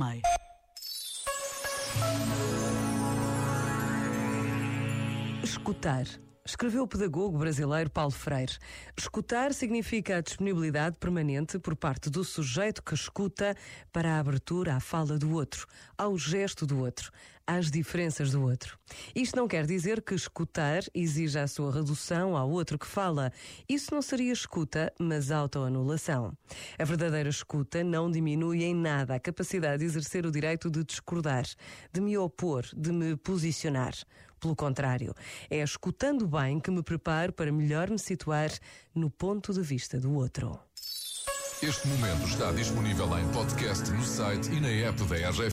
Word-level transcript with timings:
Tomei. 0.00 0.22
Escutar. 5.42 6.06
Escreveu 6.50 6.82
o 6.82 6.88
pedagogo 6.88 7.38
brasileiro 7.38 7.88
Paulo 7.88 8.10
Freire. 8.10 8.58
Escutar 8.98 9.54
significa 9.54 10.16
a 10.16 10.20
disponibilidade 10.20 10.96
permanente 10.98 11.60
por 11.60 11.76
parte 11.76 12.10
do 12.10 12.24
sujeito 12.24 12.82
que 12.82 12.92
escuta 12.92 13.54
para 13.92 14.16
a 14.16 14.18
abertura 14.18 14.74
à 14.74 14.80
fala 14.80 15.16
do 15.16 15.32
outro, 15.32 15.64
ao 15.96 16.18
gesto 16.18 16.66
do 16.66 16.80
outro, 16.80 17.12
às 17.46 17.70
diferenças 17.70 18.32
do 18.32 18.42
outro. 18.42 18.76
Isto 19.14 19.36
não 19.36 19.46
quer 19.46 19.64
dizer 19.64 20.02
que 20.02 20.12
escutar 20.12 20.82
exija 20.92 21.44
a 21.44 21.48
sua 21.48 21.72
redução 21.72 22.36
ao 22.36 22.50
outro 22.50 22.76
que 22.76 22.86
fala. 22.86 23.32
Isso 23.68 23.94
não 23.94 24.02
seria 24.02 24.32
escuta, 24.32 24.92
mas 24.98 25.30
autoanulação. 25.30 26.36
A 26.76 26.84
verdadeira 26.84 27.28
escuta 27.28 27.84
não 27.84 28.10
diminui 28.10 28.64
em 28.64 28.74
nada 28.74 29.14
a 29.14 29.20
capacidade 29.20 29.78
de 29.78 29.84
exercer 29.84 30.26
o 30.26 30.32
direito 30.32 30.68
de 30.68 30.82
discordar, 30.82 31.44
de 31.92 32.00
me 32.00 32.18
opor, 32.18 32.66
de 32.76 32.90
me 32.90 33.14
posicionar. 33.14 33.94
Pelo 34.40 34.56
contrário, 34.56 35.14
é 35.50 35.58
escutando 35.58 36.26
bem 36.26 36.58
que 36.58 36.70
me 36.70 36.82
preparo 36.82 37.32
para 37.32 37.52
melhor 37.52 37.90
me 37.90 37.98
situar 37.98 38.50
no 38.94 39.10
ponto 39.10 39.52
de 39.52 39.60
vista 39.60 40.00
do 40.00 40.14
outro. 40.14 40.58
Este 41.62 41.86
momento 41.88 42.26
está 42.26 42.50
disponível 42.52 43.06
em 43.18 43.28
podcast 43.32 43.90
no 43.90 44.02
site 44.02 44.50
e 44.50 44.60
na 44.60 44.70
app 44.88 45.04
da 45.04 45.28
RGF. 45.28 45.48